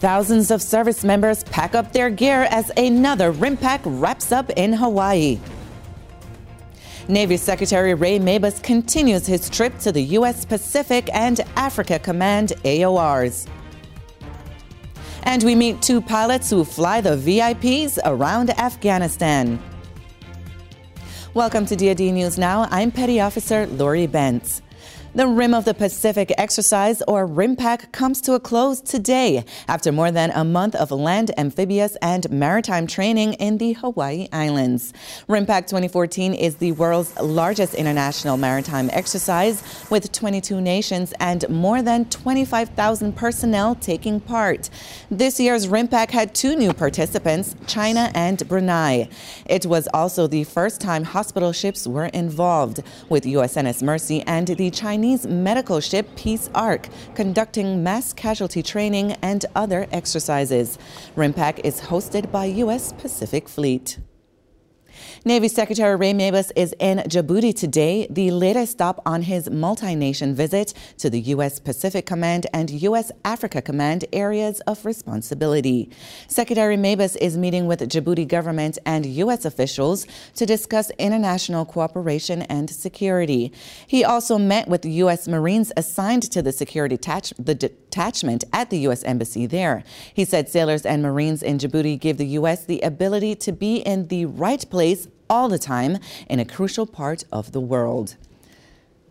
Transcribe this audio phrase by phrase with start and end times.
[0.00, 5.40] Thousands of service members pack up their gear as another RIMPAC wraps up in Hawaii.
[7.08, 10.44] Navy Secretary Ray Mabus continues his trip to the U.S.
[10.44, 13.48] Pacific and Africa Command AORs.
[15.24, 19.60] And we meet two pilots who fly the VIPs around Afghanistan.
[21.34, 22.68] Welcome to DoD News Now.
[22.70, 24.62] I'm Petty Officer Lori Bentz.
[25.18, 30.12] The Rim of the Pacific exercise, or RIMPAC, comes to a close today after more
[30.12, 34.92] than a month of land, amphibious, and maritime training in the Hawaii Islands.
[35.28, 42.04] RIMPAC 2014 is the world's largest international maritime exercise with 22 nations and more than
[42.10, 44.70] 25,000 personnel taking part.
[45.10, 49.08] This year's RIMPAC had two new participants, China and Brunei.
[49.46, 54.70] It was also the first time hospital ships were involved, with USNS Mercy and the
[54.70, 60.78] Chinese Chinese medical ship Peace Ark, conducting mass casualty training and other exercises.
[61.16, 62.92] RIMPAC is hosted by U.S.
[62.92, 63.98] Pacific Fleet.
[65.24, 70.72] Navy Secretary Ray Mabus is in Djibouti today, the latest stop on his multi-nation visit
[70.98, 71.58] to the U.S.
[71.58, 73.10] Pacific Command and U.S.
[73.24, 75.90] Africa Command areas of responsibility.
[76.28, 79.44] Secretary Mabus is meeting with Djibouti government and U.S.
[79.44, 83.52] officials to discuss international cooperation and security.
[83.88, 85.26] He also met with U.S.
[85.26, 89.02] Marines assigned to the security the detachment at the U.S.
[89.02, 89.82] Embassy there.
[90.14, 92.64] He said sailors and Marines in Djibouti give the U.S.
[92.64, 95.98] the ability to be in the right place all the time
[96.28, 98.16] in a crucial part of the world.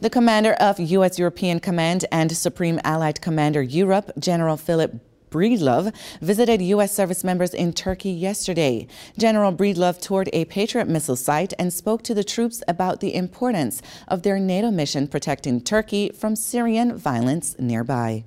[0.00, 1.18] The commander of U.S.
[1.18, 6.94] European Command and Supreme Allied Commander Europe, General Philip Breedlove visited U.S.
[6.94, 8.86] service members in Turkey yesterday.
[9.18, 13.82] General Breedlove toured a Patriot missile site and spoke to the troops about the importance
[14.06, 18.24] of their NATO mission protecting Turkey from Syrian violence nearby.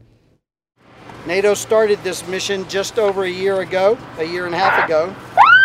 [1.26, 5.16] NATO started this mission just over a year ago, a year and a half ago,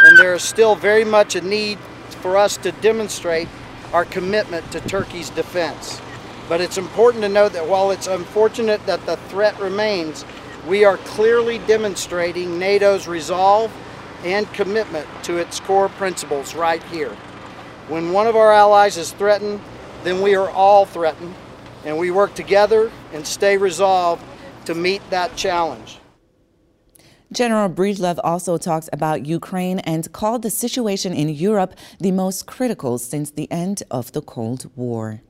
[0.04, 1.78] and there is still very much a need
[2.22, 3.48] for us to demonstrate
[3.92, 6.00] our commitment to Turkey's defense.
[6.48, 10.24] But it's important to note that while it's unfortunate that the threat remains,
[10.66, 13.72] we are clearly demonstrating NATO's resolve
[14.24, 17.14] and commitment to its core principles right here.
[17.88, 19.60] When one of our allies is threatened,
[20.04, 21.34] then we are all threatened,
[21.84, 24.22] and we work together and stay resolved
[24.66, 25.98] to meet that challenge.
[27.32, 32.98] General Breedlove also talks about Ukraine and called the situation in Europe the most critical
[32.98, 35.22] since the end of the Cold War.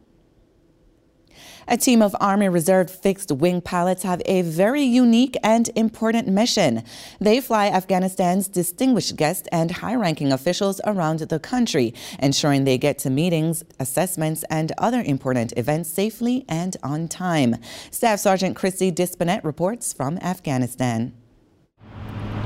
[1.69, 6.83] A team of Army Reserve fixed wing pilots have a very unique and important mission.
[7.21, 12.99] They fly Afghanistan's distinguished guests and high ranking officials around the country, ensuring they get
[13.01, 17.57] to meetings, assessments, and other important events safely and on time.
[17.93, 21.15] Staff Sergeant Christy Dispinet reports from Afghanistan.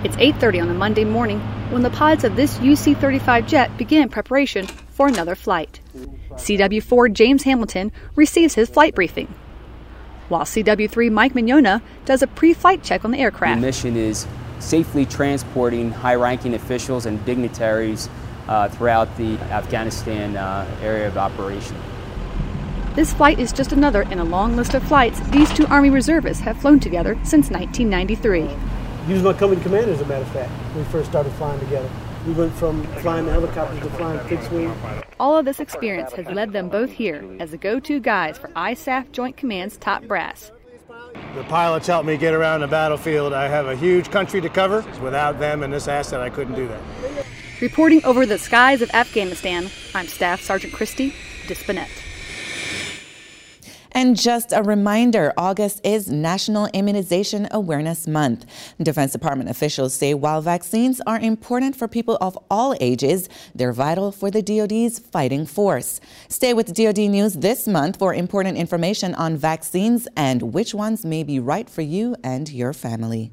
[0.07, 1.41] It's 8:30 on a Monday morning
[1.73, 5.81] when the pods of this UC-35 jet begin preparation for another flight.
[6.37, 9.35] CW4 James Hamilton receives his flight briefing,
[10.29, 13.61] while CW3 Mike Mignona does a pre-flight check on the aircraft.
[13.61, 14.29] The mission is
[14.61, 18.09] safely transporting high-ranking officials and dignitaries
[18.47, 21.75] uh, throughout the Afghanistan uh, area of operation.
[22.95, 26.45] This flight is just another in a long list of flights these two Army reservists
[26.45, 28.76] have flown together since 1993
[29.07, 31.61] he was my company commander, as a matter of fact, when we first started flying
[31.61, 31.89] together.
[32.27, 34.75] We went from flying the helicopters to flying fixed wing.
[35.21, 38.49] All of this experience has led them both here as the go to guys for
[38.49, 40.51] ISAF Joint Command's top brass.
[41.37, 43.33] The pilots helped me get around the battlefield.
[43.33, 44.85] I have a huge country to cover.
[45.01, 46.81] Without them and this asset, I couldn't do that.
[47.61, 51.15] Reporting over the skies of Afghanistan, I'm Staff Sergeant Christy
[51.47, 52.06] Dispinet.
[53.97, 58.45] And just a reminder August is National Immunization Awareness Month.
[58.79, 64.13] Defense Department officials say while vaccines are important for people of all ages, they're vital
[64.13, 65.99] for the DoD's fighting force.
[66.29, 71.23] Stay with DoD News this month for important information on vaccines and which ones may
[71.23, 73.33] be right for you and your family.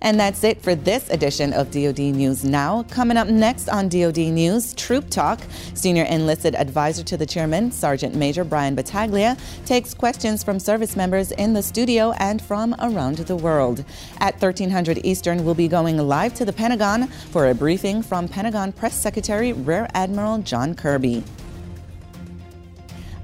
[0.00, 2.84] And that's it for this edition of DoD News Now.
[2.84, 5.40] Coming up next on DoD News, Troop Talk.
[5.74, 9.36] Senior enlisted advisor to the chairman, Sergeant Major Bryan Battaglia,
[9.66, 13.84] takes questions from service members in the studio and from around the world.
[14.20, 18.72] At 1300 Eastern, we'll be going live to the Pentagon for a briefing from Pentagon
[18.72, 21.22] Press Secretary Rear Admiral John Kirby.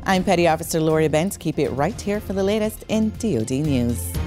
[0.09, 1.37] I'm Petty Officer Lori Bent.
[1.41, 4.26] Keep it right here for the latest in DoD News.